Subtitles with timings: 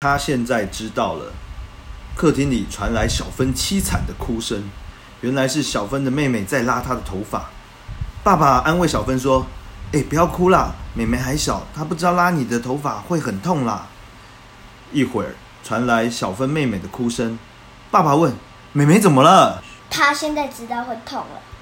[0.00, 1.32] 他现在知道了。
[2.14, 4.62] 客厅里传来小芬凄惨的哭声，
[5.22, 7.50] 原来是小芬的妹妹在拉她的头发。
[8.22, 9.44] 爸爸安慰小芬说
[9.90, 13.88] ：“哎，不要哭啦，妹妹还小，她不知道拉你的头发会很痛啦。”
[14.92, 15.34] 一会儿
[15.64, 17.36] 传来小芬妹妹的哭声，
[17.90, 18.32] 爸爸问
[18.72, 19.60] ：“妹妹怎么了？”
[19.90, 21.42] 她现在知道会痛了。